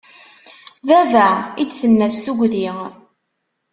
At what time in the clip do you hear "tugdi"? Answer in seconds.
2.25-2.67